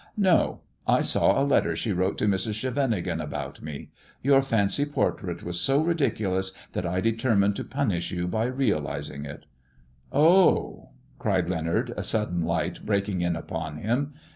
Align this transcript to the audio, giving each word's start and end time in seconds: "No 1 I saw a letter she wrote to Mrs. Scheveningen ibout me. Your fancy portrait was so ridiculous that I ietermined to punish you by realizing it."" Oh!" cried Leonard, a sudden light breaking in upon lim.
"No 0.17 0.61
1 0.85 0.97
I 0.97 1.01
saw 1.01 1.39
a 1.39 1.45
letter 1.45 1.75
she 1.75 1.93
wrote 1.93 2.17
to 2.17 2.25
Mrs. 2.25 2.55
Scheveningen 2.55 3.19
ibout 3.19 3.61
me. 3.61 3.89
Your 4.23 4.41
fancy 4.41 4.83
portrait 4.83 5.43
was 5.43 5.59
so 5.61 5.79
ridiculous 5.79 6.53
that 6.73 6.87
I 6.87 6.99
ietermined 7.03 7.53
to 7.53 7.63
punish 7.63 8.09
you 8.09 8.27
by 8.27 8.45
realizing 8.45 9.25
it."" 9.25 9.45
Oh!" 10.11 10.89
cried 11.19 11.49
Leonard, 11.51 11.93
a 11.95 12.03
sudden 12.03 12.41
light 12.43 12.83
breaking 12.83 13.21
in 13.21 13.35
upon 13.35 13.83
lim. 13.85 14.15